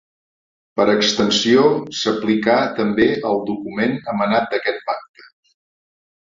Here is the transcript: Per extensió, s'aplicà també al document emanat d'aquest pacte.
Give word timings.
Per 0.79 0.85
extensió, 0.93 1.65
s'aplicà 1.97 2.55
també 2.79 3.07
al 3.33 3.43
document 3.51 3.95
emanat 4.15 4.49
d'aquest 4.55 4.83
pacte. 4.89 5.29